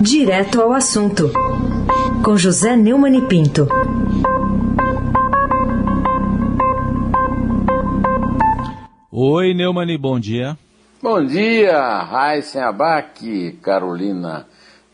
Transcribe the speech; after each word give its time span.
Direto 0.00 0.62
ao 0.62 0.72
assunto, 0.72 1.30
com 2.24 2.34
José 2.34 2.74
Neumann 2.74 3.18
e 3.18 3.20
Pinto. 3.28 3.68
Oi, 9.12 9.52
Neumani, 9.52 9.98
bom 9.98 10.18
dia. 10.18 10.56
Bom 11.02 11.22
dia, 11.22 11.98
Raíssen 11.98 12.62
Abac, 12.62 13.58
Carolina 13.62 14.46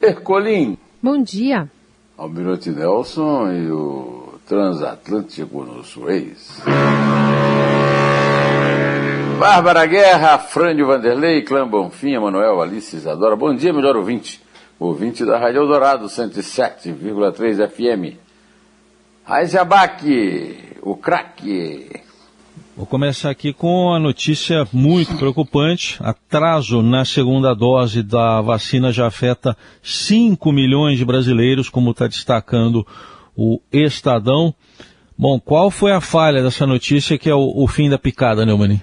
Ercolim. 0.02 0.76
Bom 1.00 1.22
dia. 1.22 1.70
Almirante 2.18 2.70
Nelson 2.70 3.52
e 3.52 3.70
o 3.70 4.34
transatlântico 4.44 5.62
no 5.62 5.84
Suez. 5.84 6.60
Bárbara 9.38 9.86
Guerra, 9.86 10.38
Frânio 10.38 10.88
Vanderlei, 10.88 11.42
Clã 11.42 11.64
Bonfim, 11.68 12.18
Manuel 12.18 12.60
Alice 12.60 12.96
Isadora. 12.96 13.36
Bom 13.36 13.54
dia, 13.54 13.72
melhor 13.72 13.94
ouvinte. 13.94 14.44
Ouvinte 14.78 15.24
da 15.24 15.38
Rádio 15.38 15.62
Eldorado, 15.62 16.04
107,3 16.06 17.66
FM. 17.66 18.18
Raiz 19.24 19.54
Abac, 19.54 20.58
o 20.82 20.94
craque. 20.94 22.02
Vou 22.76 22.84
começar 22.84 23.30
aqui 23.30 23.54
com 23.54 23.94
a 23.94 23.98
notícia 23.98 24.68
muito 24.70 25.16
preocupante. 25.16 25.96
Atraso 26.02 26.82
na 26.82 27.06
segunda 27.06 27.54
dose 27.54 28.02
da 28.02 28.42
vacina 28.42 28.92
já 28.92 29.06
afeta 29.06 29.56
5 29.82 30.52
milhões 30.52 30.98
de 30.98 31.06
brasileiros, 31.06 31.70
como 31.70 31.92
está 31.92 32.06
destacando 32.06 32.86
o 33.34 33.58
Estadão. 33.72 34.54
Bom, 35.16 35.40
qual 35.40 35.70
foi 35.70 35.92
a 35.92 36.02
falha 36.02 36.42
dessa 36.42 36.66
notícia 36.66 37.16
que 37.16 37.30
é 37.30 37.34
o, 37.34 37.50
o 37.56 37.66
fim 37.66 37.88
da 37.88 37.96
picada, 37.98 38.44
Neumani? 38.44 38.82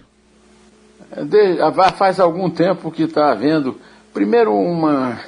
De, 1.29 1.59
faz 1.95 2.19
algum 2.19 2.49
tempo 2.49 2.89
que 2.89 3.03
está 3.03 3.31
havendo, 3.31 3.79
primeiro 4.11 4.51
uma 4.51 5.19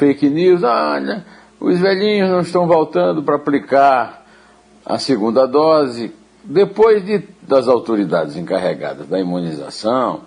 fake 0.00 0.30
news, 0.30 0.62
olha, 0.62 1.26
os 1.60 1.78
velhinhos 1.78 2.30
não 2.30 2.40
estão 2.40 2.66
voltando 2.66 3.22
para 3.22 3.36
aplicar 3.36 4.24
a 4.84 4.98
segunda 4.98 5.46
dose, 5.46 6.10
depois 6.42 7.04
de, 7.04 7.22
das 7.42 7.68
autoridades 7.68 8.34
encarregadas 8.34 9.06
da 9.06 9.20
imunização 9.20 10.22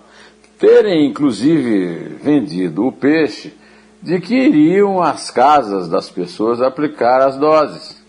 terem 0.60 1.10
inclusive 1.10 2.16
vendido 2.22 2.86
o 2.86 2.92
peixe 2.92 3.52
de 4.00 4.20
que 4.20 4.36
iriam 4.36 5.02
às 5.02 5.28
casas 5.28 5.88
das 5.88 6.08
pessoas 6.08 6.62
aplicar 6.62 7.20
as 7.20 7.36
doses. 7.36 8.00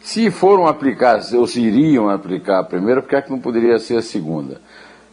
Se 0.00 0.28
foram 0.28 0.66
aplicar, 0.66 1.20
ou 1.34 1.46
se 1.46 1.60
iriam 1.60 2.10
aplicar 2.10 2.58
a 2.58 2.64
primeira, 2.64 3.00
por 3.00 3.14
é 3.14 3.22
que 3.22 3.30
não 3.30 3.38
poderia 3.38 3.78
ser 3.78 3.96
a 3.96 4.02
segunda? 4.02 4.60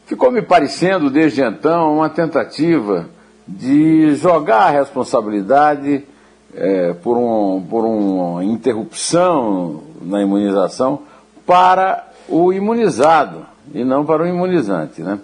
Ficou 0.08 0.32
me 0.32 0.42
parecendo, 0.42 1.12
desde 1.12 1.42
então, 1.42 1.98
uma 1.98 2.10
tentativa 2.10 3.08
de 3.48 4.16
jogar 4.16 4.68
a 4.68 4.70
responsabilidade 4.72 6.06
é, 6.54 6.94
por, 6.94 7.18
um, 7.18 7.62
por 7.62 7.86
uma 7.86 8.44
interrupção 8.44 9.82
na 10.02 10.22
imunização 10.22 11.02
para 11.46 12.08
o 12.28 12.52
imunizado 12.54 13.46
e 13.74 13.84
não 13.84 14.06
para 14.06 14.24
o 14.24 14.28
imunizante. 14.28 15.02
Né? 15.02 15.20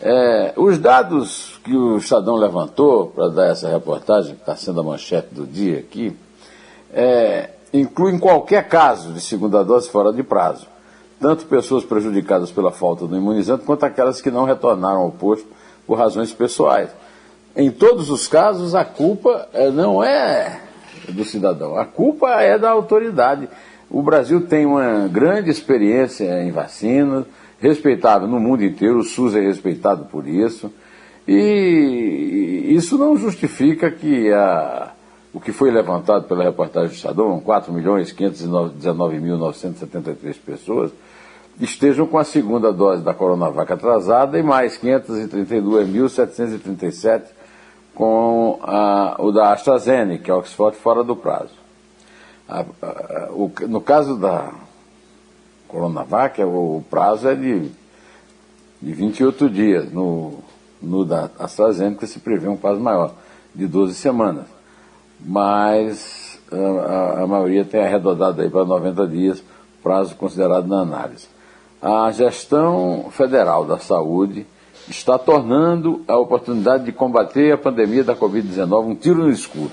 É, 0.00 0.52
os 0.56 0.78
dados 0.78 1.60
que 1.64 1.76
o 1.76 1.96
Estadão 1.96 2.36
levantou 2.36 3.08
para 3.08 3.28
dar 3.28 3.46
essa 3.46 3.68
reportagem, 3.68 4.34
que 4.34 4.40
está 4.40 4.56
sendo 4.56 4.80
a 4.80 4.84
manchete 4.84 5.34
do 5.34 5.46
dia 5.46 5.78
aqui, 5.78 6.16
é, 6.92 7.50
incluem 7.72 8.18
qualquer 8.18 8.68
caso 8.68 9.12
de 9.12 9.20
segunda 9.20 9.64
dose 9.64 9.88
fora 9.88 10.12
de 10.12 10.22
prazo, 10.22 10.66
tanto 11.20 11.46
pessoas 11.46 11.84
prejudicadas 11.84 12.50
pela 12.50 12.72
falta 12.72 13.06
do 13.06 13.16
imunizante, 13.16 13.64
quanto 13.64 13.84
aquelas 13.84 14.20
que 14.20 14.30
não 14.30 14.44
retornaram 14.44 15.02
ao 15.02 15.10
posto 15.10 15.46
por 15.86 15.96
razões 15.96 16.32
pessoais. 16.32 16.90
Em 17.54 17.70
todos 17.70 18.08
os 18.08 18.26
casos, 18.26 18.74
a 18.74 18.82
culpa 18.84 19.46
é, 19.52 19.70
não 19.70 20.02
é 20.02 20.58
do 21.08 21.22
cidadão, 21.24 21.76
a 21.76 21.84
culpa 21.84 22.40
é 22.40 22.58
da 22.58 22.70
autoridade. 22.70 23.46
O 23.90 24.02
Brasil 24.02 24.46
tem 24.46 24.64
uma 24.64 25.06
grande 25.08 25.50
experiência 25.50 26.42
em 26.42 26.50
vacinas, 26.50 27.26
respeitável 27.60 28.26
no 28.26 28.40
mundo 28.40 28.64
inteiro, 28.64 29.00
o 29.00 29.04
SUS 29.04 29.36
é 29.36 29.40
respeitado 29.40 30.06
por 30.06 30.26
isso, 30.26 30.72
e 31.28 32.68
isso 32.70 32.96
não 32.96 33.18
justifica 33.18 33.90
que 33.90 34.32
a, 34.32 34.92
o 35.32 35.38
que 35.38 35.52
foi 35.52 35.70
levantado 35.70 36.26
pela 36.26 36.42
reportagem 36.42 36.88
do 36.88 36.94
Estadão, 36.94 37.38
4.519.973 37.40 40.36
pessoas, 40.44 40.90
estejam 41.60 42.06
com 42.06 42.16
a 42.16 42.24
segunda 42.24 42.72
dose 42.72 43.02
da 43.02 43.12
Coronavac 43.12 43.70
atrasada 43.70 44.38
e 44.38 44.42
mais 44.42 44.78
532.737 44.78 47.41
com 47.94 48.58
a, 48.62 49.16
o 49.18 49.30
da 49.30 49.52
AstraZeneca, 49.52 50.34
Oxford, 50.34 50.76
fora 50.76 51.04
do 51.04 51.14
prazo. 51.14 51.54
A, 52.48 52.60
a, 52.60 53.28
o, 53.30 53.50
no 53.68 53.80
caso 53.80 54.16
da 54.16 54.52
Coronavac, 55.68 56.42
o 56.42 56.82
prazo 56.90 57.28
é 57.28 57.34
de, 57.34 57.70
de 58.80 58.92
28 58.92 59.50
dias. 59.50 59.92
No, 59.92 60.38
no 60.80 61.04
da 61.04 61.30
AstraZeneca 61.38 62.06
se 62.06 62.18
prevê 62.18 62.48
um 62.48 62.56
prazo 62.56 62.80
maior, 62.80 63.12
de 63.54 63.66
12 63.66 63.94
semanas. 63.94 64.46
Mas 65.20 66.40
a, 66.50 67.22
a 67.22 67.26
maioria 67.26 67.64
tem 67.64 67.82
arredondado 67.82 68.42
aí 68.42 68.50
para 68.50 68.64
90 68.64 69.06
dias, 69.06 69.42
prazo 69.82 70.14
considerado 70.16 70.66
na 70.66 70.80
análise. 70.80 71.28
A 71.80 72.10
gestão 72.12 73.08
federal 73.10 73.64
da 73.64 73.78
saúde 73.78 74.46
está 74.88 75.18
tornando 75.18 76.02
a 76.08 76.16
oportunidade 76.18 76.84
de 76.84 76.92
combater 76.92 77.52
a 77.52 77.58
pandemia 77.58 78.04
da 78.04 78.16
Covid-19 78.16 78.84
um 78.84 78.94
tiro 78.94 79.18
no 79.18 79.30
escuro. 79.30 79.70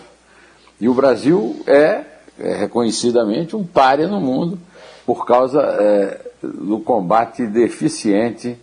E 0.79 0.87
o 0.87 0.93
Brasil 0.93 1.61
é 1.67 2.05
é, 2.39 2.55
reconhecidamente 2.55 3.55
um 3.55 3.65
páreo 3.65 4.07
no 4.07 4.21
mundo 4.21 4.57
por 5.05 5.25
causa 5.25 5.59
é, 5.61 6.21
do 6.41 6.79
combate 6.79 7.45
deficiente 7.45 8.57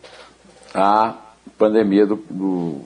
à 0.75 1.15
pandemia 1.59 2.07
do, 2.07 2.17
do, 2.31 2.81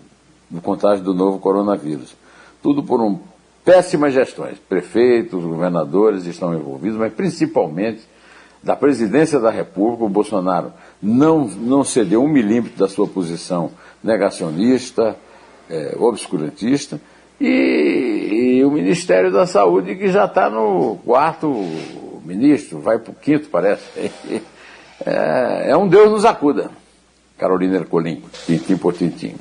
do, 0.50 0.60
contágio 0.60 1.04
do 1.04 1.15
novo 1.15 1.38
coronavírus. 1.38 2.16
Tudo 2.60 2.82
por 2.82 3.00
um, 3.00 3.21
péssimas 3.65 4.12
gestões. 4.12 4.59
Prefeitos, 4.59 5.44
governadores 5.44 6.27
estão 6.27 6.54
envolvidos, 6.54 6.98
mas 6.98 7.12
principalmente 7.12 8.00
da 8.62 8.76
presidência 8.76 9.41
da 9.41 9.50
República, 9.50 10.04
o 10.04 10.09
Bolsonaro 10.09 10.72
não, 11.03 11.47
não 11.47 11.82
cedeu 11.82 12.22
um 12.22 12.28
milímetro 12.28 12.78
da 12.78 12.88
sua 12.88 13.06
posição 13.06 13.71
negacionista, 14.03 15.16
é, 15.69 15.94
obscurantista, 15.98 17.00
e, 17.41 18.59
e 18.59 18.65
o 18.65 18.71
Ministério 18.71 19.32
da 19.32 19.47
Saúde, 19.47 19.94
que 19.94 20.09
já 20.09 20.26
está 20.26 20.50
no 20.50 20.98
quarto 21.04 21.50
ministro, 22.25 22.81
vai 22.81 22.98
para 22.98 23.12
o 23.12 23.15
quinto, 23.15 23.48
parece. 23.48 23.84
É, 25.03 25.71
é, 25.71 25.77
um 25.78 25.88
Deus 25.88 26.10
nos 26.10 26.27
acuda. 26.27 26.71
Carolina 27.38 27.77
Ercolim, 27.77 28.22
tintim 28.44 28.77
por 28.77 28.92
tintim. 28.92 29.34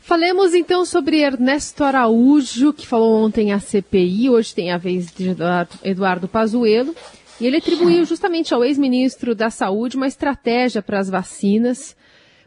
Falemos 0.00 0.54
então 0.54 0.86
sobre 0.86 1.20
Ernesto 1.20 1.84
Araújo, 1.84 2.72
que 2.72 2.86
falou 2.86 3.22
ontem 3.22 3.52
à 3.52 3.60
CPI, 3.60 4.30
hoje 4.30 4.54
tem 4.54 4.72
a 4.72 4.78
vez 4.78 5.12
de 5.12 5.36
Eduardo 5.84 6.26
Pazuello, 6.26 6.94
e 7.40 7.46
ele 7.46 7.56
atribuiu 7.58 8.04
justamente 8.04 8.54
ao 8.54 8.64
ex-ministro 8.64 9.34
da 9.34 9.50
Saúde 9.50 9.96
uma 9.96 10.06
estratégia 10.06 10.82
para 10.82 10.98
as 10.98 11.08
vacinas 11.08 11.96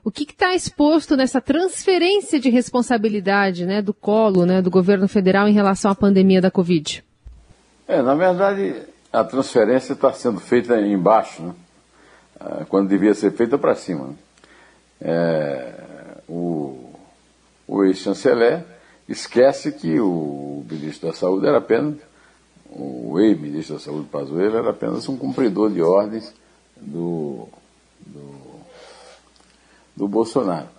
o 0.04 0.12
que 0.12 0.24
está 0.24 0.56
exposto 0.56 1.16
nessa 1.16 1.42
transferência 1.42 2.40
de 2.40 2.50
responsabilidade 2.50 3.66
né, 3.66 3.82
do 3.82 3.94
colo 3.94 4.46
né, 4.46 4.62
do 4.62 4.72
governo 4.72 5.08
federal 5.08 5.48
em 5.48 5.54
relação 5.54 5.92
à 5.92 5.96
pandemia 5.96 6.42
da 6.42 6.50
Covid? 6.50 7.04
É, 7.88 8.02
na 8.02 8.16
verdade, 8.16 8.76
a 9.12 9.24
transferência 9.24 9.94
está 9.94 10.14
sendo 10.14 10.40
feita 10.40 10.80
embaixo, 10.80 11.42
né? 11.42 11.54
Ah, 12.40 12.66
quando 12.70 12.88
devia 12.88 13.14
ser 13.14 13.32
feita 13.32 13.58
para 13.58 13.76
cima. 13.76 14.08
Né? 14.08 14.16
É, 15.02 15.74
o, 16.28 16.94
o 17.68 17.84
ex-chanceler 17.84 18.64
esquece 19.08 19.72
que 19.72 20.00
o 20.00 20.64
ministro 20.70 21.10
da 21.10 21.16
Saúde 21.16 21.48
era 21.48 21.58
apenas, 21.58 21.96
o 22.70 23.20
ex-ministro 23.20 23.76
da 23.76 23.82
Saúde, 23.82 24.08
Pazuello, 24.10 24.58
era 24.58 24.70
apenas 24.70 25.08
um 25.10 25.18
cumpridor 25.18 25.70
de 25.72 25.82
ordens 25.82 26.34
do, 26.78 27.48
do 28.06 28.50
do 30.00 30.08
Bolsonaro. 30.08 30.70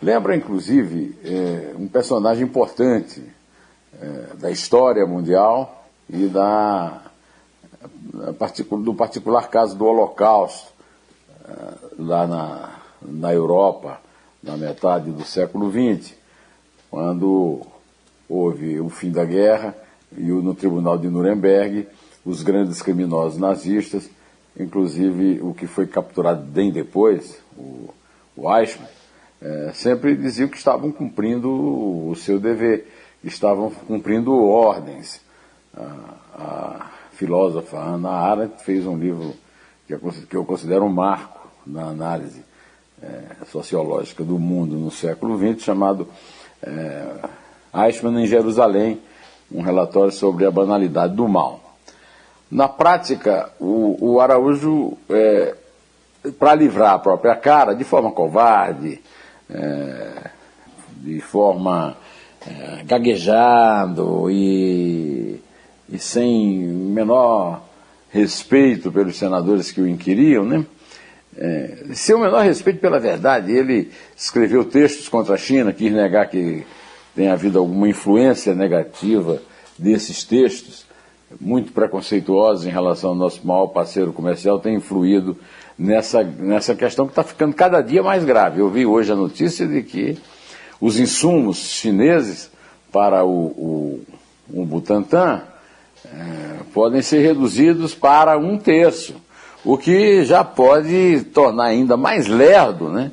Lembra, 0.00 0.36
inclusive, 0.36 1.18
é, 1.24 1.74
um 1.76 1.88
personagem 1.88 2.44
importante 2.44 3.20
é, 4.00 4.36
da 4.36 4.52
história 4.52 5.04
mundial 5.04 5.84
e 6.08 6.28
da, 6.28 7.02
do 8.70 8.94
particular 8.94 9.50
caso 9.50 9.76
do 9.76 9.84
Holocausto, 9.84 10.72
é, 11.44 11.74
lá 11.98 12.24
na, 12.28 12.70
na 13.02 13.34
Europa, 13.34 14.00
na 14.40 14.56
metade 14.56 15.10
do 15.10 15.24
século 15.24 15.72
XX, 15.72 16.14
quando 16.88 17.62
houve 18.28 18.78
o 18.78 18.88
fim 18.88 19.10
da 19.10 19.24
guerra 19.24 19.74
e 20.16 20.22
no 20.22 20.54
Tribunal 20.54 20.98
de 20.98 21.08
Nuremberg 21.08 21.86
os 22.24 22.42
grandes 22.42 22.82
criminosos 22.82 23.38
nazistas, 23.38 24.08
inclusive 24.58 25.40
o 25.42 25.54
que 25.54 25.66
foi 25.66 25.86
capturado 25.86 26.42
bem 26.42 26.70
depois, 26.70 27.38
o 27.56 27.88
o 28.38 28.56
Eichmann, 28.56 28.88
é, 29.42 29.72
sempre 29.74 30.16
diziam 30.16 30.48
que 30.48 30.56
estavam 30.56 30.92
cumprindo 30.92 31.50
o 31.50 32.14
seu 32.14 32.38
dever, 32.38 32.86
estavam 33.24 33.68
cumprindo 33.68 34.32
ordens. 34.32 35.20
A, 35.76 36.14
a 36.34 36.90
filósofa 37.12 37.76
Ana 37.76 38.10
Arendt 38.10 38.62
fez 38.62 38.86
um 38.86 38.96
livro 38.96 39.34
que 39.86 39.94
eu, 39.94 40.00
que 40.30 40.36
eu 40.36 40.44
considero 40.44 40.84
um 40.84 40.88
marco 40.88 41.48
na 41.66 41.86
análise 41.86 42.44
é, 43.02 43.44
sociológica 43.50 44.22
do 44.22 44.38
mundo 44.38 44.76
no 44.76 44.90
século 44.90 45.36
XX, 45.36 45.64
chamado 45.64 46.08
é, 46.62 47.16
Eichmann 47.74 48.22
em 48.22 48.26
Jerusalém, 48.26 49.00
um 49.52 49.62
relatório 49.62 50.12
sobre 50.12 50.44
a 50.44 50.50
banalidade 50.50 51.14
do 51.14 51.26
mal. 51.26 51.60
Na 52.50 52.68
prática, 52.68 53.50
o, 53.60 53.96
o 54.00 54.20
Araújo, 54.20 54.96
é, 55.10 55.54
para 56.38 56.54
livrar 56.54 56.94
a 56.94 56.98
própria 56.98 57.36
cara, 57.36 57.74
de 57.74 57.84
forma 57.84 58.10
covarde, 58.10 59.00
é, 59.50 60.30
de 60.96 61.20
forma 61.20 61.96
é, 62.46 62.82
gaguejando 62.84 64.30
e, 64.30 65.40
e 65.88 65.98
sem 65.98 66.58
menor 66.58 67.62
respeito 68.10 68.90
pelos 68.90 69.18
senadores 69.18 69.70
que 69.70 69.80
o 69.80 69.88
inquiriam, 69.88 70.44
né? 70.44 70.64
É, 71.36 71.84
sem 71.94 72.14
o 72.14 72.18
menor 72.18 72.42
respeito 72.42 72.80
pela 72.80 72.98
verdade, 72.98 73.52
ele 73.52 73.92
escreveu 74.16 74.64
textos 74.64 75.08
contra 75.08 75.34
a 75.34 75.38
China, 75.38 75.72
quis 75.72 75.92
negar 75.92 76.28
que 76.28 76.66
tenha 77.18 77.32
havido 77.32 77.58
alguma 77.58 77.88
influência 77.88 78.54
negativa 78.54 79.42
desses 79.76 80.22
textos, 80.22 80.86
muito 81.40 81.72
preconceituosos 81.72 82.64
em 82.64 82.70
relação 82.70 83.10
ao 83.10 83.16
nosso 83.16 83.44
maior 83.44 83.66
parceiro 83.66 84.12
comercial, 84.12 84.60
tem 84.60 84.76
influído 84.76 85.36
nessa, 85.76 86.22
nessa 86.22 86.76
questão 86.76 87.06
que 87.06 87.10
está 87.10 87.24
ficando 87.24 87.56
cada 87.56 87.80
dia 87.80 88.04
mais 88.04 88.24
grave. 88.24 88.60
Eu 88.60 88.70
vi 88.70 88.86
hoje 88.86 89.10
a 89.10 89.16
notícia 89.16 89.66
de 89.66 89.82
que 89.82 90.16
os 90.80 91.00
insumos 91.00 91.56
chineses 91.56 92.52
para 92.92 93.24
o, 93.24 93.46
o, 93.46 94.00
o 94.54 94.64
Butantan 94.64 95.42
é, 96.04 96.58
podem 96.72 97.02
ser 97.02 97.18
reduzidos 97.18 97.96
para 97.96 98.38
um 98.38 98.56
terço, 98.56 99.16
o 99.64 99.76
que 99.76 100.24
já 100.24 100.44
pode 100.44 101.22
tornar 101.34 101.64
ainda 101.64 101.96
mais 101.96 102.28
lerdo 102.28 102.88
né, 102.88 103.10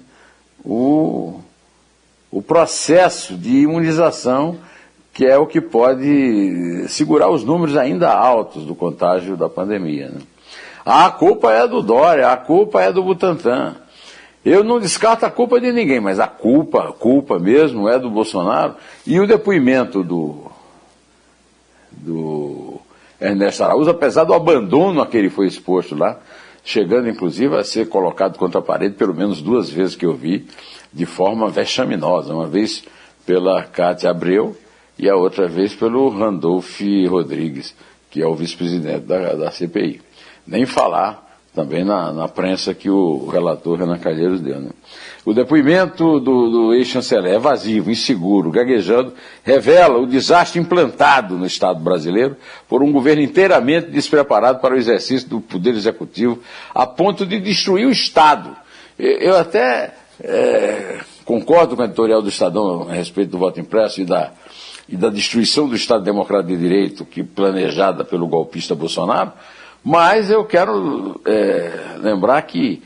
o, 0.64 1.40
o 2.36 2.42
processo 2.42 3.38
de 3.38 3.62
imunização, 3.62 4.58
que 5.14 5.26
é 5.26 5.38
o 5.38 5.48
que 5.48 5.62
pode 5.62 6.86
segurar 6.90 7.30
os 7.30 7.46
números 7.46 7.78
ainda 7.78 8.12
altos 8.12 8.66
do 8.66 8.76
contágio 8.76 9.38
da 9.38 9.48
pandemia. 9.48 10.10
Né. 10.10 10.20
A 10.86 11.10
culpa 11.10 11.54
é 11.54 11.66
do 11.66 11.82
Dória, 11.82 12.28
a 12.28 12.36
culpa 12.36 12.82
é 12.82 12.92
do 12.92 13.02
Butantan. 13.02 13.78
Eu 14.44 14.66
não 14.66 14.82
descarto 14.82 15.26
a 15.26 15.32
culpa 15.32 15.62
de 15.62 15.72
ninguém, 15.72 16.02
mas 16.02 16.20
a 16.20 16.28
culpa, 16.28 16.90
a 16.90 16.92
culpa 16.92 17.40
mesmo 17.40 17.88
é 17.88 17.98
do 17.98 18.10
Bolsonaro. 18.10 18.76
E 19.08 19.18
o 19.18 19.26
depoimento 19.26 20.04
do, 20.04 20.52
do 21.90 22.82
Ernesto 23.22 23.64
Araújo, 23.64 23.92
apesar 23.92 24.26
do 24.26 24.34
abandono 24.34 25.02
a 25.02 25.08
que 25.08 25.16
ele 25.16 25.30
foi 25.30 25.48
exposto 25.48 25.96
lá, 25.96 26.20
chegando 26.66 27.08
inclusive 27.08 27.56
a 27.56 27.64
ser 27.64 27.88
colocado 27.88 28.38
contra 28.38 28.60
a 28.60 28.64
parede 28.64 28.96
pelo 28.96 29.14
menos 29.14 29.42
duas 29.42 29.70
vezes 29.70 29.96
que 29.96 30.06
eu 30.06 30.14
vi, 30.14 30.46
de 30.96 31.06
forma 31.06 31.50
vexaminosa. 31.50 32.34
Uma 32.34 32.48
vez 32.48 32.84
pela 33.26 33.62
Cátia 33.64 34.10
Abreu 34.10 34.58
e 34.98 35.10
a 35.10 35.16
outra 35.16 35.48
vez 35.48 35.76
pelo 35.76 36.08
Randolph 36.10 36.80
Rodrigues, 37.10 37.76
que 38.10 38.22
é 38.22 38.26
o 38.26 38.34
vice-presidente 38.34 39.02
da, 39.02 39.34
da 39.34 39.52
CPI. 39.52 40.02
Nem 40.48 40.66
falar 40.66 41.26
também 41.54 41.84
na, 41.84 42.12
na 42.12 42.28
prensa 42.28 42.74
que 42.74 42.90
o 42.90 43.28
relator 43.28 43.80
Renan 43.80 43.98
Calheiros 43.98 44.42
deu. 44.42 44.60
Né? 44.60 44.70
O 45.26 45.34
depoimento 45.34 46.20
do, 46.20 46.50
do 46.50 46.74
ex-chanceler 46.74 47.34
é 47.34 47.40
vazio, 47.40 47.90
inseguro, 47.90 48.52
gaguejando, 48.52 49.14
revela 49.44 49.98
o 49.98 50.06
desastre 50.06 50.60
implantado 50.60 51.38
no 51.38 51.46
Estado 51.46 51.80
brasileiro 51.80 52.36
por 52.68 52.84
um 52.84 52.92
governo 52.92 53.22
inteiramente 53.22 53.88
despreparado 53.88 54.60
para 54.60 54.76
o 54.76 54.78
exercício 54.78 55.30
do 55.30 55.40
poder 55.40 55.74
executivo, 55.74 56.40
a 56.74 56.86
ponto 56.86 57.26
de 57.26 57.40
destruir 57.40 57.88
o 57.88 57.92
Estado. 57.92 58.56
Eu 58.98 59.36
até 59.38 59.94
é, 60.24 61.00
concordo 61.24 61.76
com 61.76 61.82
a 61.82 61.86
editorial 61.86 62.22
do 62.22 62.30
Estadão 62.30 62.88
a 62.90 62.94
respeito 62.94 63.32
do 63.32 63.38
voto 63.38 63.60
impresso 63.60 64.02
e 64.02 64.06
da, 64.06 64.32
e 64.88 64.96
da 64.96 65.10
destruição 65.10 65.68
do 65.68 65.76
Estado 65.76 66.04
Democrático 66.04 66.54
de 66.54 66.58
Direito 66.58 67.06
que 67.06 67.24
planejada 67.24 68.04
pelo 68.04 68.28
golpista 68.28 68.76
Bolsonaro, 68.76 69.34
mas 69.84 70.32
eu 70.32 70.44
quero 70.46 71.22
é, 71.26 71.98
lembrar 72.00 72.42
que 72.42 72.82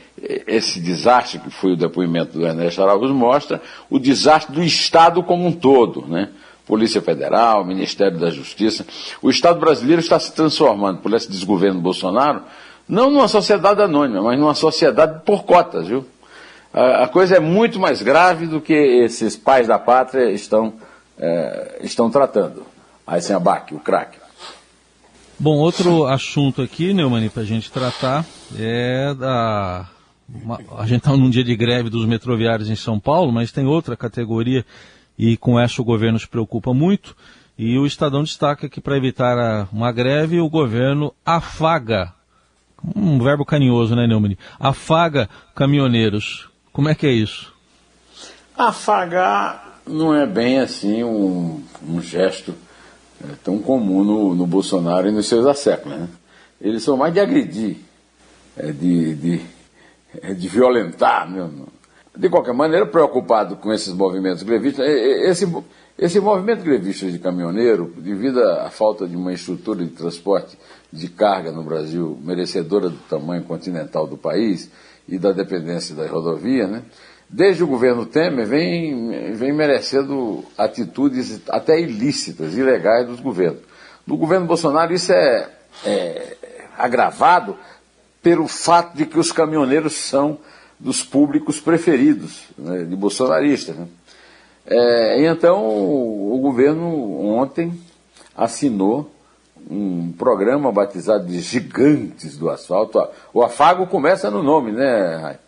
esse 0.45 0.81
desastre 0.81 1.39
que 1.39 1.49
foi 1.49 1.71
o 1.71 1.77
depoimento 1.77 2.37
do 2.37 2.45
Ernesto 2.45 2.83
Araújo 2.83 3.13
mostra 3.13 3.61
o 3.89 3.97
desastre 3.97 4.53
do 4.53 4.61
Estado 4.61 5.23
como 5.23 5.47
um 5.47 5.51
todo, 5.51 6.05
né? 6.07 6.29
Polícia 6.65 7.01
Federal, 7.01 7.65
Ministério 7.65 8.19
da 8.19 8.29
Justiça. 8.29 8.85
O 9.21 9.29
Estado 9.29 9.59
brasileiro 9.59 10.01
está 10.01 10.19
se 10.19 10.33
transformando 10.33 10.99
por 10.99 11.13
esse 11.13 11.31
desgoverno 11.31 11.79
Bolsonaro, 11.79 12.43
não 12.87 13.09
numa 13.09 13.27
sociedade 13.27 13.81
anônima, 13.81 14.21
mas 14.21 14.37
numa 14.37 14.53
sociedade 14.53 15.21
por 15.25 15.45
cotas, 15.45 15.87
viu? 15.87 16.05
A, 16.73 17.07
coisa 17.07 17.37
é 17.37 17.39
muito 17.39 17.79
mais 17.79 18.01
grave 18.01 18.45
do 18.45 18.61
que 18.61 18.73
esses 18.73 19.35
pais 19.35 19.67
da 19.67 19.79
pátria 19.79 20.31
estão, 20.31 20.73
é, 21.17 21.79
estão 21.81 22.09
tratando. 22.09 22.65
Aí 23.05 23.21
sem 23.21 23.35
abaque, 23.35 23.73
o 23.73 23.79
craque. 23.79 24.19
Bom, 25.41 25.55
outro 25.55 26.05
assunto 26.05 26.61
aqui, 26.61 26.93
Neumani, 26.93 27.29
para 27.29 27.43
a 27.43 27.45
gente 27.45 27.71
tratar 27.71 28.25
é 28.57 29.13
da. 29.13 29.87
Uma, 30.27 30.59
a 30.77 30.85
gente 30.85 30.99
está 30.99 31.15
num 31.15 31.29
dia 31.29 31.45
de 31.45 31.55
greve 31.55 31.89
dos 31.89 32.05
metroviários 32.05 32.69
em 32.69 32.75
São 32.75 32.99
Paulo, 32.99 33.31
mas 33.31 33.51
tem 33.51 33.65
outra 33.65 33.95
categoria 33.95 34.65
e 35.17 35.37
com 35.37 35.57
essa 35.57 35.81
o 35.81 35.85
governo 35.85 36.19
se 36.19 36.27
preocupa 36.27 36.73
muito. 36.73 37.15
E 37.57 37.77
o 37.77 37.85
Estadão 37.85 38.21
destaca 38.21 38.67
que 38.67 38.81
para 38.81 38.97
evitar 38.97 39.37
a, 39.37 39.67
uma 39.71 39.93
greve, 39.93 40.41
o 40.41 40.49
governo 40.49 41.13
afaga, 41.25 42.13
um 42.93 43.17
verbo 43.17 43.45
carinhoso, 43.45 43.95
né, 43.95 44.05
Neumann? 44.05 44.37
Afaga 44.59 45.29
caminhoneiros. 45.55 46.48
Como 46.71 46.89
é 46.89 46.95
que 46.95 47.07
é 47.07 47.11
isso? 47.11 47.53
Afagar 48.55 49.81
não 49.85 50.13
é 50.13 50.25
bem 50.25 50.59
assim 50.59 51.03
um, 51.03 51.63
um 51.87 52.01
gesto 52.01 52.53
é 53.21 53.35
tão 53.43 53.59
comum 53.59 54.03
no, 54.03 54.35
no, 54.35 54.47
Bolsonaro 54.47 55.07
e 55.07 55.11
nos 55.11 55.27
seus 55.27 55.45
asseclas. 55.45 55.99
Né? 55.99 56.07
Eles 56.61 56.83
são 56.83 56.95
mais 56.95 57.13
de 57.13 57.19
agredir, 57.19 57.77
é 58.55 58.71
de, 58.71 59.15
de, 59.15 59.41
é 60.21 60.33
de 60.33 60.47
violentar 60.47 61.29
mesmo. 61.29 61.67
De 62.15 62.29
qualquer 62.29 62.53
maneira, 62.53 62.85
preocupado 62.85 63.57
com 63.57 63.73
esses 63.73 63.93
movimentos 63.93 64.43
grevistas, 64.43 64.85
esse, 64.85 65.45
esse 65.99 66.17
movimento 66.19 66.63
grevista 66.63 67.11
de 67.11 67.19
caminhoneiro, 67.19 67.93
devido 67.97 68.41
à 68.41 68.69
falta 68.69 69.05
de 69.05 69.17
uma 69.17 69.33
estrutura 69.33 69.83
de 69.83 69.91
transporte 69.91 70.57
de 70.91 71.09
carga 71.09 71.51
no 71.51 71.61
Brasil 71.61 72.17
merecedora 72.23 72.89
do 72.89 72.97
tamanho 73.09 73.43
continental 73.43 74.07
do 74.07 74.17
país 74.17 74.71
e 75.09 75.19
da 75.19 75.33
dependência 75.33 75.93
da 75.93 76.07
rodovia, 76.07 76.67
né, 76.67 76.83
desde 77.29 77.63
o 77.63 77.67
governo 77.67 78.05
Temer, 78.05 78.47
vem, 78.47 79.33
vem 79.33 79.51
merecendo 79.51 80.43
atitudes 80.57 81.41
até 81.49 81.79
ilícitas, 81.79 82.57
ilegais 82.57 83.05
dos 83.05 83.19
governos. 83.19 83.61
No 84.07 84.15
governo 84.15 84.47
Bolsonaro, 84.47 84.93
isso 84.93 85.11
é, 85.11 85.49
é 85.85 86.37
agravado 86.77 87.57
pelo 88.23 88.47
fato 88.47 88.95
de 88.97 89.05
que 89.05 89.19
os 89.19 89.33
caminhoneiros 89.33 89.93
são 89.95 90.39
dos 90.79 91.03
públicos 91.03 91.59
preferidos 91.59 92.43
né, 92.57 92.85
de 92.85 92.95
bolsonaristas. 92.95 93.75
Né? 93.75 93.87
É, 94.69 95.25
então, 95.25 95.67
o 95.67 96.37
governo 96.39 97.25
ontem 97.25 97.73
assinou 98.37 99.09
um 99.69 100.11
programa 100.11 100.71
batizado 100.71 101.25
de 101.25 101.39
Gigantes 101.39 102.37
do 102.37 102.51
Asfalto. 102.51 103.01
O 103.33 103.41
afago 103.41 103.87
começa 103.87 104.29
no 104.29 104.43
nome, 104.43 104.71
né, 104.71 105.39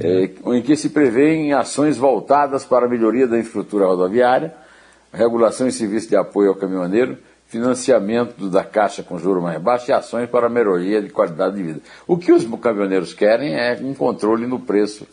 é, 0.00 0.30
em 0.46 0.62
que 0.62 0.76
se 0.76 0.88
prevêem 0.88 1.52
ações 1.52 1.98
voltadas 1.98 2.64
para 2.64 2.86
a 2.86 2.88
melhoria 2.88 3.26
da 3.26 3.38
infraestrutura 3.38 3.86
rodoviária, 3.86 4.54
regulação 5.12 5.68
e 5.68 5.72
serviço 5.72 6.08
de 6.08 6.16
apoio 6.16 6.48
ao 6.48 6.56
caminhoneiro, 6.56 7.18
financiamento 7.46 8.48
da 8.48 8.64
Caixa 8.64 9.02
com 9.02 9.18
juro 9.18 9.42
mais 9.42 9.60
baixo 9.60 9.90
e 9.90 9.92
ações 9.92 10.28
para 10.28 10.46
a 10.46 10.50
melhoria 10.50 11.02
de 11.02 11.10
qualidade 11.10 11.54
de 11.54 11.62
vida. 11.62 11.80
O 12.06 12.16
que 12.16 12.32
os 12.32 12.44
caminhoneiros 12.58 13.12
querem 13.12 13.54
é 13.54 13.78
um 13.82 13.92
controle 13.92 14.46
no 14.46 14.58
preço 14.58 15.06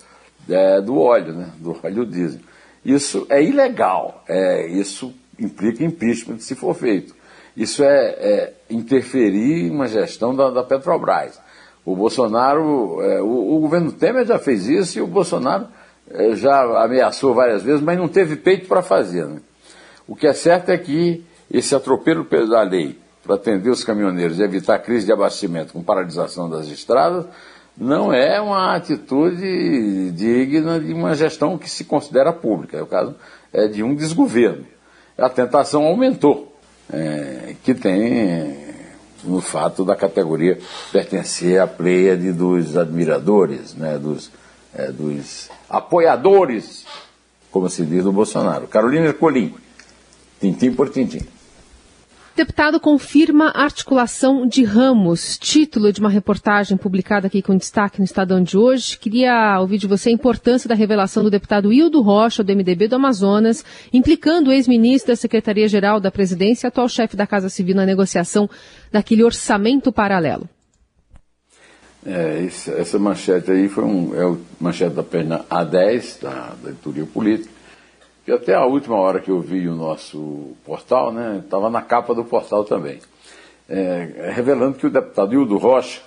é, 0.50 0.80
do 0.80 0.98
óleo, 0.98 1.34
né, 1.34 1.50
do 1.58 1.78
óleo 1.84 2.06
diesel. 2.06 2.40
Isso 2.84 3.28
é 3.30 3.44
ilegal, 3.44 4.24
é, 4.28 4.68
isso 4.68 5.14
implica 5.40 5.84
impeachment 5.84 6.40
se 6.40 6.56
for 6.56 6.74
feito. 6.76 7.16
Isso 7.56 7.84
é, 7.84 7.88
é 7.90 8.54
interferir 8.70 9.66
em 9.66 9.70
uma 9.70 9.88
gestão 9.88 10.36
da, 10.36 10.50
da 10.50 10.64
Petrobras. 10.64 11.40
O 11.86 11.96
Bolsonaro, 11.96 13.02
é, 13.02 13.22
o, 13.22 13.56
o, 13.56 13.60
governo 13.60 13.92
Temer 13.92 14.26
já 14.26 14.40
fez 14.40 14.68
isso 14.68 15.00
e 15.00 15.02
o 15.02 15.08
Bolsonaro 15.08 15.68
é, 16.10 16.36
já 16.36 16.84
ameaçou 16.84 17.34
várias 17.34 17.64
vezes, 17.64 17.82
mas 17.82 17.98
não 17.98 18.08
teve 18.08 18.36
peito 18.36 18.68
para 18.68 18.82
fazer. 18.82 19.26
Né? 19.26 19.42
O 20.08 20.16
que 20.16 20.28
é 20.28 20.34
certo 20.34 20.70
é 20.70 20.78
que 20.78 21.24
esse 21.50 21.76
atropelo 21.76 22.24
da 22.24 22.62
lei 22.62 22.98
para 23.24 23.36
atender 23.36 23.70
os 23.70 23.84
caminhoneiros 23.84 24.40
e 24.40 24.44
evitar 24.44 24.80
crise 24.80 25.06
de 25.06 25.12
abastecimento 25.12 25.74
com 25.74 25.84
paralisação 25.84 26.50
das 26.50 26.68
estradas 26.68 27.26
não 27.78 28.14
é 28.14 28.40
uma 28.40 28.76
atitude 28.76 30.12
digna 30.12 30.80
de 30.80 30.94
uma 30.94 31.16
gestão 31.16 31.58
que 31.58 31.70
se 31.70 31.86
considera 31.86 32.34
pública. 32.34 32.78
É 32.78 32.82
o 32.82 32.88
caso 32.88 33.16
é 33.54 33.68
de 33.68 33.84
um 33.84 33.96
desgoverno. 33.96 34.66
a 35.18 35.30
tentação 35.30 35.84
aumentou, 35.84 36.56
é, 36.92 37.56
que 37.64 37.74
tem 37.74 38.72
no 39.24 39.42
fato 39.42 39.86
da 39.86 39.96
categoria 39.96 40.58
pertencer 40.92 41.60
à 41.60 41.68
pleiade 41.68 42.32
dos 42.32 42.76
admiradores, 42.76 43.76
né, 43.76 43.98
dos, 43.98 44.32
é, 44.74 44.92
dos 44.92 45.50
apoiadores, 45.70 46.86
como 47.52 47.70
se 47.70 47.86
diz 47.86 48.04
do 48.04 48.12
Bolsonaro. 48.12 48.68
Carolina 48.68 49.08
Ercolim, 49.08 49.54
tintim 50.40 50.74
por 50.74 50.90
tintim. 50.90 51.22
Deputado 52.42 52.80
confirma 52.80 53.52
articulação 53.54 54.48
de 54.48 54.64
ramos, 54.64 55.38
título 55.38 55.94
de 55.94 56.00
uma 56.00 56.10
reportagem 56.10 56.76
publicada 56.76 57.28
aqui 57.28 57.40
com 57.40 57.56
destaque 57.56 58.00
no 58.00 58.04
Estadão 58.04 58.42
de 58.42 58.58
hoje. 58.58 58.98
Queria 58.98 59.60
ouvir 59.60 59.78
de 59.78 59.86
você 59.86 60.10
a 60.10 60.12
importância 60.12 60.68
da 60.68 60.74
revelação 60.74 61.22
do 61.22 61.30
deputado 61.30 61.72
Hildo 61.72 62.02
Rocha, 62.02 62.44
do 62.44 62.52
MDB 62.52 62.88
do 62.88 62.96
Amazonas, 62.96 63.64
implicando 63.94 64.50
o 64.50 64.52
ex-ministro 64.52 65.12
da 65.12 65.16
Secretaria-Geral 65.16 66.00
da 66.00 66.10
Presidência 66.10 66.66
e 66.66 66.70
atual 66.70 66.90
chefe 66.90 67.16
da 67.16 67.28
Casa 67.28 67.48
Civil 67.48 67.76
na 67.76 67.86
negociação 67.86 68.50
daquele 68.92 69.24
orçamento 69.24 69.92
paralelo. 69.92 70.50
É, 72.04 72.44
essa 72.76 72.98
manchete 72.98 73.52
aí 73.52 73.70
foi 73.70 73.84
um, 73.84 74.16
é 74.16 74.26
o 74.26 74.40
manchete 74.60 74.96
da 74.96 75.04
página 75.04 75.46
A10 75.48 76.20
da, 76.24 76.56
da 76.64 76.72
editoria 76.72 77.06
política 77.06 77.61
que 78.26 78.32
até 78.32 78.54
a 78.54 78.66
última 78.66 78.96
hora 78.96 79.20
que 79.20 79.32
eu 79.32 79.40
vi 79.40 79.68
o 79.68 79.76
nosso 79.76 80.54
portal, 80.66 81.12
né, 81.12 81.42
estava 81.44 81.70
na 81.70 81.82
capa 81.82 82.14
do 82.14 82.24
portal 82.24 82.64
também, 82.64 83.00
é, 83.68 84.32
revelando 84.34 84.78
que 84.78 84.88
o 84.88 84.92
deputado 84.92 85.34
Hildo 85.34 85.58
Rocha 85.58 86.02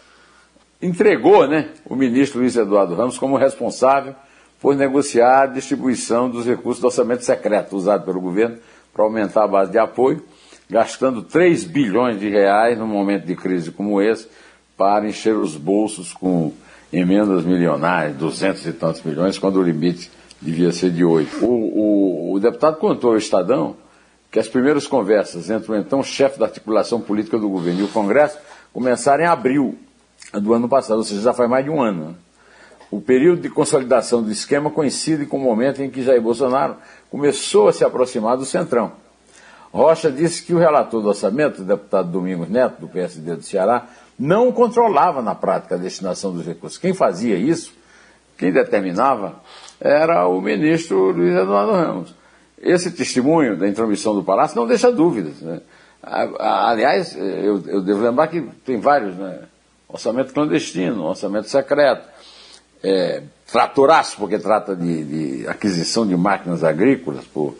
entregou 0.80 1.47
né, 1.47 1.71
o 1.87 1.97
ministro 1.97 2.40
Luiz 2.40 2.56
Eduardo 2.56 2.94
Ramos 2.94 3.18
como 3.18 3.37
responsável 3.37 4.14
por 4.61 4.76
negociar 4.76 5.42
a 5.42 5.47
distribuição 5.47 6.30
dos 6.30 6.47
recursos 6.47 6.80
do 6.80 6.87
orçamento 6.87 7.25
secreto 7.25 7.76
usado 7.76 8.04
pelo 8.04 8.21
governo 8.21 8.59
para 8.92 9.04
aumentar 9.04 9.44
a 9.44 9.49
base 9.49 9.73
de 9.73 9.78
apoio, 9.78 10.23
gastando 10.71 11.23
3 11.23 11.64
bilhões 11.64 12.18
de 12.18 12.28
reais 12.28 12.78
num 12.78 12.87
momento 12.87 13.26
de 13.26 13.35
crise 13.35 13.71
como 13.71 14.00
esse 14.00 14.28
para 14.76 15.09
encher 15.09 15.37
os 15.37 15.56
bolsos 15.56 16.12
com 16.12 16.52
emendas 16.92 17.44
milionárias, 17.44 18.16
200 18.16 18.66
e 18.66 18.73
tantos 18.73 19.02
milhões, 19.02 19.38
quando 19.38 19.56
o 19.56 19.62
limite 19.62 20.11
devia 20.45 20.71
ser 20.73 20.91
de 20.91 21.05
oito. 21.05 21.45
O, 21.45 21.49
o, 21.49 22.33
o, 22.35 22.41
deputado 22.41 22.77
contou 22.77 23.13
ao 23.13 23.17
Estadão 23.17 23.77
que 24.31 24.39
as 24.39 24.47
primeiras 24.47 24.87
conversas 24.87 25.49
entre 25.49 25.73
o 25.73 25.77
então 25.77 26.03
chefe 26.03 26.39
da 26.39 26.45
articulação 26.45 27.01
política 27.01 27.39
do 27.39 27.49
governo 27.49 27.81
e 27.81 27.85
o 27.85 27.89
Congresso 27.89 28.39
começaram 28.73 29.25
em 29.25 29.27
abril 29.27 29.79
do 30.33 30.53
ano 30.53 30.69
passado, 30.69 30.99
ou 30.99 31.05
seja, 31.05 31.23
já 31.23 31.33
faz 31.33 31.49
mais 31.49 31.65
de 31.65 31.71
um 31.71 31.81
ano. 31.81 32.09
Né? 32.09 32.15
O 32.91 33.01
período 33.01 33.41
de 33.41 33.49
consolidação 33.49 34.23
do 34.23 34.31
esquema 34.31 34.71
coincide 34.71 35.25
com 35.25 35.39
o 35.39 35.41
momento 35.41 35.83
em 35.83 35.89
que 35.89 36.03
Jair 36.03 36.21
Bolsonaro 36.21 36.77
começou 37.11 37.69
a 37.69 37.73
se 37.73 37.85
aproximar 37.85 38.37
do 38.37 38.45
Centrão. 38.45 38.93
Rocha 39.73 40.11
disse 40.11 40.43
que 40.43 40.55
o 40.55 40.59
relator 40.59 41.01
do 41.01 41.09
orçamento, 41.09 41.63
o 41.63 41.65
deputado 41.65 42.11
Domingos 42.11 42.49
Neto, 42.49 42.81
do 42.81 42.89
PSD 42.89 43.37
do 43.37 43.43
Ceará, 43.43 43.87
não 44.19 44.53
controlava 44.53 45.21
na 45.23 45.35
prática 45.35 45.75
a 45.75 45.79
destinação 45.79 46.33
dos 46.33 46.47
recursos. 46.47 46.79
Quem 46.79 46.95
fazia 46.95 47.37
isso, 47.37 47.73
quem 48.37 48.53
determinava, 48.53 49.41
era 49.81 50.26
o 50.26 50.40
ministro 50.40 51.11
Luiz 51.11 51.35
Eduardo 51.35 51.73
Ramos. 51.73 52.14
Esse 52.61 52.90
testemunho 52.90 53.57
da 53.57 53.69
intromissão 53.69 54.14
do 54.14 54.23
Palácio 54.23 54.57
não 54.57 54.66
deixa 54.66 54.90
dúvidas. 54.90 55.40
Né? 55.40 55.61
Aliás, 56.02 57.16
eu, 57.16 57.62
eu, 57.66 57.81
devo 57.81 58.02
lembrar 58.02 58.28
que 58.28 58.40
tem 58.64 58.78
vários, 58.78 59.14
né? 59.16 59.40
Orçamento 59.88 60.33
clandestino, 60.33 61.04
orçamento 61.04 61.49
secreto, 61.49 62.07
é, 62.83 63.23
tratoraço, 63.50 64.16
porque 64.16 64.38
trata 64.38 64.75
de, 64.75 65.04
de, 65.04 65.49
aquisição 65.49 66.07
de 66.07 66.16
máquinas 66.16 66.64
agrícolas 66.64 67.25
por, 67.25 67.57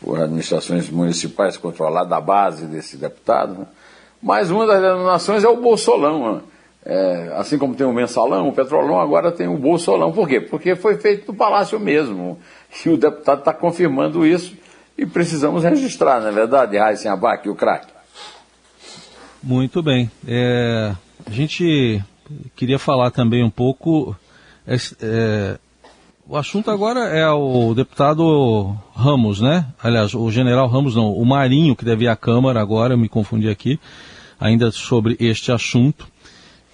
por 0.00 0.20
administrações 0.20 0.88
municipais 0.88 1.56
controladas 1.56 2.08
da 2.08 2.20
base 2.20 2.66
desse 2.66 2.96
deputado. 2.96 3.54
Né? 3.60 3.66
Mas 4.22 4.50
uma 4.50 4.66
das 4.66 4.80
denominações 4.80 5.42
é 5.42 5.48
o 5.48 5.56
Bolsolão. 5.56 6.36
Né? 6.36 6.40
É, 6.84 7.32
assim 7.36 7.58
como 7.58 7.74
tem 7.74 7.86
o 7.86 7.92
mensalão, 7.92 8.48
o 8.48 8.52
petrolão, 8.52 8.98
agora 9.00 9.30
tem 9.30 9.46
o 9.46 9.56
bolsolão. 9.56 10.12
Por 10.12 10.28
quê? 10.28 10.40
Porque 10.40 10.74
foi 10.74 10.96
feito 10.96 11.30
no 11.30 11.38
Palácio 11.38 11.78
mesmo. 11.78 12.38
E 12.84 12.88
o 12.88 12.96
deputado 12.96 13.38
está 13.38 13.52
confirmando 13.52 14.26
isso 14.26 14.56
e 14.98 15.06
precisamos 15.06 15.62
registrar, 15.62 16.20
não 16.20 16.28
é 16.28 16.32
verdade, 16.32 16.76
Raíssen 16.76 17.10
Abac, 17.10 17.48
o 17.48 17.54
craque? 17.54 17.92
Muito 19.42 19.82
bem. 19.82 20.10
É, 20.26 20.92
a 21.26 21.30
gente 21.30 22.02
queria 22.56 22.78
falar 22.78 23.10
também 23.10 23.44
um 23.44 23.50
pouco. 23.50 24.16
É, 24.66 24.76
é, 25.00 25.58
o 26.26 26.36
assunto 26.36 26.70
agora 26.70 27.00
é 27.00 27.28
o 27.28 27.74
deputado 27.74 28.76
Ramos, 28.94 29.40
né? 29.40 29.66
Aliás, 29.82 30.14
o 30.14 30.30
general 30.30 30.68
Ramos 30.68 30.94
não, 30.94 31.12
o 31.12 31.24
Marinho, 31.24 31.74
que 31.74 31.84
deve 31.84 32.04
ir 32.04 32.08
à 32.08 32.16
Câmara 32.16 32.60
agora, 32.60 32.94
eu 32.94 32.98
me 32.98 33.08
confundi 33.08 33.48
aqui, 33.48 33.80
ainda 34.38 34.70
sobre 34.70 35.16
este 35.18 35.50
assunto 35.50 36.11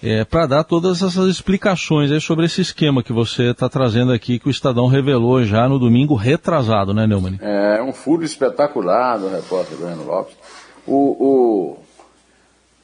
é, 0.01 0.23
para 0.23 0.45
dar 0.45 0.63
todas 0.63 1.03
essas 1.03 1.27
explicações 1.27 2.11
aí 2.11 2.21
sobre 2.21 2.45
esse 2.45 2.61
esquema 2.61 3.03
que 3.03 3.11
você 3.11 3.51
está 3.51 3.67
trazendo 3.67 4.13
aqui, 4.13 4.39
que 4.39 4.47
o 4.47 4.51
Estadão 4.51 4.87
revelou 4.87 5.43
já 5.43 5.67
no 5.67 5.77
domingo 5.77 6.15
retrasado, 6.15 6.93
né, 6.93 7.05
Neumann? 7.05 7.37
É 7.41 7.81
um 7.81 7.91
furo 7.91 8.23
espetacular 8.23 9.17
do 9.17 9.29
repórter 9.29 9.77
Breno 9.77 10.05
Lopes. 10.05 10.35
O, 10.87 10.95
o, 10.95 11.77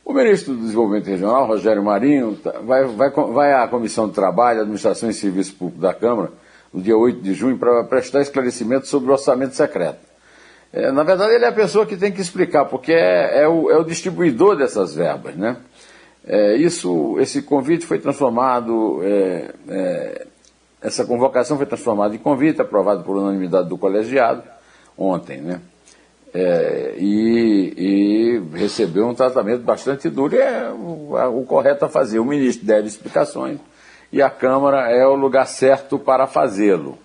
o, 0.03 0.13
ministro 0.13 0.53
do 0.53 0.61
Desenvolvimento 0.61 1.07
Regional, 1.07 1.47
Rogério 1.47 1.83
Marinho, 1.83 2.35
tá, 2.35 2.51
vai, 2.59 2.83
vai, 2.85 3.09
vai 3.09 3.53
à 3.53 3.67
Comissão 3.67 4.07
de 4.07 4.13
Trabalho, 4.13 4.61
Administração 4.61 5.09
e 5.09 5.13
Serviço 5.13 5.55
Público 5.55 5.81
da 5.81 5.93
Câmara, 5.93 6.31
no 6.73 6.81
dia 6.81 6.97
8 6.97 7.21
de 7.21 7.33
junho, 7.33 7.57
para 7.57 7.83
prestar 7.85 8.21
esclarecimento 8.21 8.87
sobre 8.87 9.09
o 9.09 9.13
orçamento 9.13 9.55
secreto. 9.55 9.99
É, 10.73 10.91
na 10.91 11.03
verdade, 11.03 11.33
ele 11.33 11.45
é 11.45 11.47
a 11.47 11.53
pessoa 11.53 11.85
que 11.85 11.95
tem 11.95 12.11
que 12.11 12.19
explicar, 12.19 12.65
porque 12.65 12.91
é, 12.91 13.43
é, 13.43 13.47
o, 13.47 13.71
é 13.71 13.77
o 13.77 13.83
distribuidor 13.85 14.57
dessas 14.57 14.93
verbas, 14.93 15.33
né? 15.35 15.55
É, 16.27 16.55
isso, 16.55 17.17
esse 17.19 17.43
convite 17.43 17.85
foi 17.85 17.99
transformado, 17.99 18.99
é, 19.03 19.53
é, 19.69 20.27
essa 20.81 21.05
convocação 21.05 21.55
foi 21.57 21.67
transformada 21.67 22.15
em 22.15 22.19
convite, 22.19 22.61
aprovado 22.61 23.03
por 23.03 23.15
unanimidade 23.15 23.69
do 23.69 23.77
colegiado 23.77 24.43
ontem, 24.97 25.41
né? 25.41 25.61
É, 26.33 26.95
e, 26.97 27.73
e, 27.77 28.57
recebeu 28.57 29.07
um 29.07 29.13
tratamento 29.13 29.61
bastante 29.61 30.09
duro 30.09 30.35
e 30.35 30.39
é 30.39 30.69
o, 30.69 31.39
o, 31.39 31.45
correto 31.45 31.85
a 31.85 31.89
fazer. 31.89 32.19
O 32.19 32.25
ministro 32.25 32.65
deve 32.65 32.89
explicações 32.89 33.57
e 34.11 34.21
a 34.21 34.29
Câmara 34.29 34.91
é 34.91 35.07
o 35.07 35.15
lugar 35.15 35.47
certo 35.47 35.97
para 35.97 36.27
fazê-lo. 36.27 36.97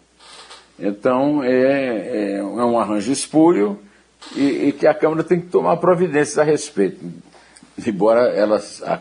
Então 0.76 1.44
é, 1.44 2.38
é, 2.38 2.42
um 2.42 2.76
arranjo 2.76 3.12
espúrio 3.12 3.78
e, 4.34 4.68
e, 4.68 4.72
que 4.72 4.86
a 4.86 4.94
Câmara 4.94 5.22
tem 5.22 5.40
que 5.40 5.46
tomar 5.46 5.76
providências 5.76 6.36
a 6.36 6.42
respeito. 6.42 7.04
Embora 7.86 8.30
elas, 8.30 8.82
a, 8.82 9.00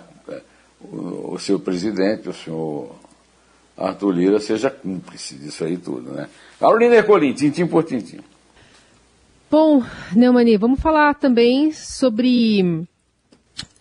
o, 0.82 1.34
o 1.34 1.40
seu 1.40 1.60
presidente, 1.60 2.30
o 2.30 2.34
senhor 2.34 2.96
Arthur 3.78 4.12
Lira, 4.12 4.40
seja 4.40 4.70
cúmplice 4.70 5.36
disso 5.36 5.64
aí 5.64 5.78
tudo, 5.78 6.12
né? 6.12 6.28
Carolina 6.60 6.96
Ercolim, 6.96 7.34
tintim 7.34 7.66
por 7.66 7.84
tintim. 7.84 8.20
Bom, 9.50 9.84
Neumani, 10.16 10.58
vamos 10.58 10.80
falar 10.80 11.16
também 11.16 11.72
sobre 11.72 12.86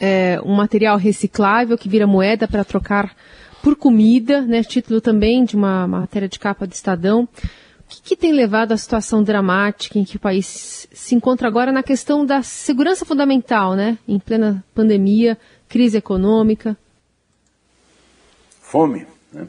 é, 0.01 0.41
um 0.45 0.55
material 0.55 0.97
reciclável 0.97 1.77
que 1.77 1.89
vira 1.89 2.07
moeda 2.07 2.49
para 2.49 2.65
trocar 2.65 3.15
por 3.63 3.77
comida, 3.77 4.41
né? 4.43 4.63
Título 4.63 5.01
também 5.01 5.45
de 5.45 5.57
uma 5.57 5.87
matéria 5.87 6.29
de 6.29 6.39
capa 6.39 6.67
do 6.67 6.73
Estadão. 6.73 7.25
O 7.25 7.91
que, 7.91 8.03
que, 8.03 8.17
tem 8.17 8.33
levado 8.33 8.73
à 8.73 8.77
situação 8.77 9.23
dramática 9.23 9.99
em 9.99 10.05
que 10.05 10.17
o 10.17 10.21
país 10.21 10.87
se 10.93 11.15
encontra 11.15 11.49
agora 11.49 11.73
na 11.73 11.83
questão 11.83 12.25
da 12.25 12.43
segurança 12.43 13.05
fundamental, 13.05 13.75
né? 13.75 13.99
Em 14.07 14.19
plena 14.19 14.65
pandemia, 14.75 15.37
crise 15.69 15.97
econômica 15.97 16.77
fome. 18.69 19.07
Né? 19.33 19.47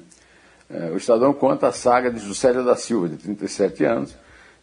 É, 0.70 0.92
o 0.92 0.98
Estadão 0.98 1.34
conta 1.34 1.68
a 1.68 1.72
saga 1.72 2.10
de 2.10 2.20
Juscelia 2.20 2.64
da 2.64 2.76
Silva, 2.76 3.10
de 3.10 3.18
37 3.18 3.84
anos, 3.84 4.16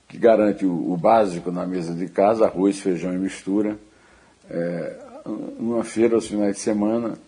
que 0.08 0.16
garante 0.16 0.64
o, 0.64 0.96
básico 0.96 1.50
na 1.50 1.66
mesa 1.66 1.92
de 1.92 2.08
casa, 2.08 2.46
arroz, 2.46 2.78
feijão 2.80 3.12
e 3.12 3.18
mistura, 3.18 3.76
é, 4.48 4.96
numa 5.58 5.84
feira 5.84 6.14
aos 6.14 6.26
finais 6.26 6.54
de 6.56 6.62
semana, 6.62 7.18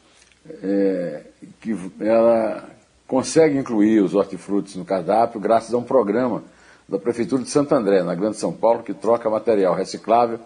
é, 0.62 1.23
que 1.61 1.76
ela 2.00 2.64
consegue 3.06 3.58
incluir 3.58 4.00
os 4.00 4.14
hortifrutos 4.14 4.76
no 4.76 4.85
cardápio 4.85 5.40
graças 5.40 5.75
a 5.75 5.78
um 5.78 5.82
programa 5.82 6.44
da 6.88 6.99
Prefeitura 6.99 7.42
de 7.42 7.50
Santo 7.50 7.75
André, 7.75 8.02
na 8.02 8.14
Grande 8.14 8.37
São 8.37 8.52
Paulo, 8.52 8.82
que 8.82 8.94
troca 8.94 9.28
material 9.28 9.75
reciclável 9.75 10.38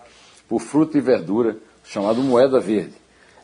por 0.48 0.60
fruta 0.60 0.98
e 0.98 1.00
verdura, 1.00 1.56
chamado 1.84 2.22
Moeda 2.22 2.58
Verde. 2.58 2.94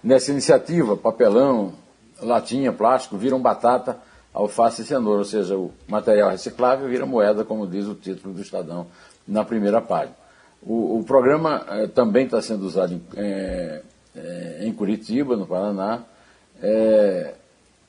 Nessa 0.03 0.33
iniciativa, 0.33 0.97
papelão, 0.97 1.75
latinha, 2.23 2.73
plástico, 2.73 3.17
viram 3.17 3.41
batata, 3.41 3.99
alface 4.33 4.83
e 4.83 4.85
cenoura, 4.85 5.21
ou 5.21 5.25
seja, 5.25 5.57
o 5.57 5.73
material 5.87 6.31
reciclável 6.31 6.89
vira 6.89 7.07
moeda, 7.07 7.45
como 7.45 7.67
diz 7.67 7.87
o 7.87 7.95
título 7.95 8.35
do 8.35 8.43
Estadão 8.43 8.87
na 9.27 9.45
primeira 9.45 9.81
página. 9.81 10.17
O, 10.63 10.99
o 10.99 11.05
programa 11.05 11.65
eh, 11.69 11.87
também 11.87 12.25
está 12.25 12.43
sendo 12.43 12.67
usado 12.67 12.93
em, 12.93 13.03
eh, 13.17 13.83
eh, 14.17 14.59
em, 14.63 14.73
Curitiba, 14.73 15.37
no 15.37 15.47
Paraná, 15.47 16.03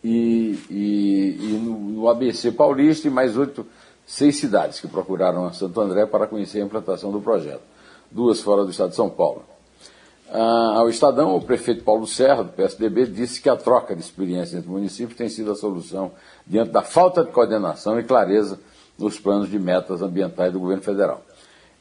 e, 0.03 0.59
e, 0.69 1.37
e 1.39 1.61
no, 1.63 1.79
no, 1.79 2.09
ABC 2.09 2.51
Paulista 2.51 3.07
e 3.07 3.11
mais 3.11 3.35
oito, 3.35 3.65
seis 4.05 4.37
cidades 4.37 4.79
que 4.79 4.87
procuraram 4.87 5.45
a 5.45 5.53
Santo 5.53 5.81
André 5.81 6.05
para 6.05 6.27
conhecer 6.27 6.61
a 6.61 6.65
implantação 6.65 7.11
do 7.11 7.19
projeto. 7.19 7.61
duas 8.11 8.39
fora 8.41 8.63
do 8.63 8.69
estado 8.69 8.91
de 8.91 8.95
São 8.95 9.09
Paulo. 9.09 9.43
Ah, 10.31 10.73
ao 10.75 10.89
Estadão, 10.89 11.35
o 11.35 11.41
prefeito 11.41 11.83
Paulo 11.83 12.05
Serra, 12.05 12.43
do 12.43 12.51
PSDB, 12.51 13.07
disse 13.07 13.41
que 13.41 13.49
a 13.49 13.55
troca 13.55 13.95
de 13.95 14.01
experiência 14.01 14.57
entre 14.57 14.69
municípios 14.69 15.17
tem 15.17 15.27
sido 15.27 15.51
a 15.51 15.55
solução 15.55 16.11
diante 16.45 16.71
da 16.71 16.83
falta 16.83 17.23
de 17.23 17.31
coordenação 17.31 17.99
e 17.99 18.03
clareza 18.03 18.59
nos 18.97 19.19
planos 19.19 19.49
de 19.49 19.57
metas 19.57 20.03
ambientais 20.03 20.53
do 20.53 20.59
governo 20.59 20.83
federal. 20.83 21.23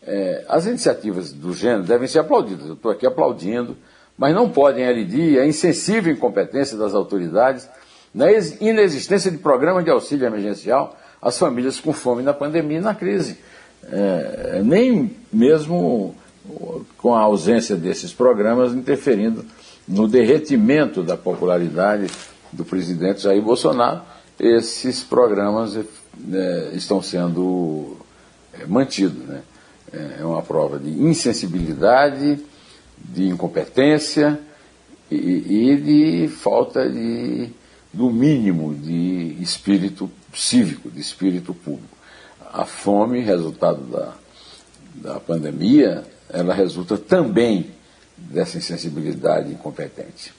É, 0.02 0.46
as 0.48 0.64
iniciativas 0.64 1.30
do 1.30 1.52
gênero 1.52 1.82
devem 1.82 2.08
ser 2.08 2.20
aplaudidas, 2.20 2.68
eu 2.68 2.74
estou 2.74 2.90
aqui 2.90 3.06
aplaudindo, 3.06 3.76
mas 4.16 4.34
não 4.34 4.48
podem 4.48 4.86
agredir 4.86 5.38
a 5.40 5.46
insensível 5.46 6.12
incompetência 6.12 6.78
das 6.78 6.94
autoridades 6.94 7.68
na 8.14 8.32
inexistência 8.32 9.30
de 9.30 9.36
programa 9.36 9.82
de 9.82 9.90
auxílio 9.90 10.26
emergencial 10.26 10.96
às 11.20 11.38
famílias 11.38 11.78
com 11.78 11.92
fome 11.92 12.22
na 12.22 12.32
pandemia 12.32 12.78
e 12.78 12.80
na 12.80 12.94
crise. 12.94 13.38
É, 13.90 14.62
nem 14.64 15.14
mesmo 15.32 16.14
com 16.96 17.14
a 17.14 17.20
ausência 17.20 17.76
desses 17.76 18.12
programas 18.12 18.72
interferindo 18.72 19.44
no 19.86 20.06
derretimento 20.06 21.02
da 21.02 21.16
popularidade 21.16 22.06
do 22.52 22.64
presidente 22.64 23.22
Jair 23.22 23.42
Bolsonaro, 23.42 24.02
esses 24.38 25.02
programas 25.02 25.76
é, 25.76 26.70
estão 26.74 27.02
sendo 27.02 27.96
é, 28.52 28.66
mantidos. 28.66 29.26
Né? 29.26 29.42
É 30.18 30.24
uma 30.24 30.42
prova 30.42 30.78
de 30.78 30.90
insensibilidade, 30.90 32.38
de 32.98 33.28
incompetência 33.28 34.38
e, 35.10 35.16
e 35.16 35.76
de 35.76 36.28
falta 36.28 36.88
de, 36.88 37.48
do 37.92 38.10
mínimo 38.10 38.74
de 38.74 39.36
espírito 39.40 40.10
cívico, 40.34 40.90
de 40.90 41.00
espírito 41.00 41.54
público. 41.54 41.96
A 42.52 42.64
fome, 42.64 43.20
resultado 43.20 43.82
da, 43.84 44.14
da 44.94 45.20
pandemia, 45.20 46.04
ela 46.30 46.54
resulta 46.54 46.96
também 46.96 47.70
dessa 48.16 48.58
insensibilidade 48.58 49.52
incompetente. 49.52 50.32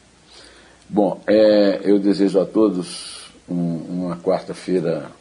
Bom, 0.88 1.22
é, 1.28 1.82
eu 1.84 2.00
desejo 2.00 2.40
a 2.40 2.46
todos 2.46 3.32
um, 3.48 3.56
uma 3.56 4.18
quarta-feira 4.18 5.12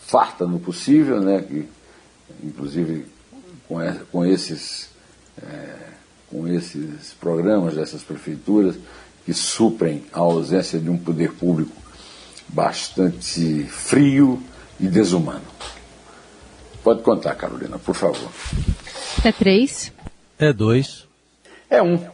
farta 0.00 0.46
no 0.46 0.58
possível, 0.58 1.20
né, 1.20 1.42
que, 1.42 1.68
inclusive 2.42 3.06
com, 3.68 3.76
com 4.10 4.24
esses, 4.24 4.88
é, 5.42 5.76
com 6.30 6.48
esses 6.48 7.14
programas 7.20 7.74
dessas 7.74 8.02
prefeituras 8.02 8.76
que 9.24 9.32
suprem 9.32 10.04
a 10.12 10.20
ausência 10.20 10.78
de 10.78 10.90
um 10.90 10.98
poder 10.98 11.32
público 11.32 11.72
bastante 12.48 13.64
frio 13.64 14.42
e 14.78 14.86
desumano. 14.86 15.44
Pode 16.84 17.02
contar, 17.02 17.34
Carolina, 17.34 17.78
por 17.78 17.94
favor. 17.94 18.30
É 19.24 19.32
três. 19.32 19.90
É 20.38 20.52
dois. 20.52 21.08
É 21.70 21.82
um. 21.82 22.13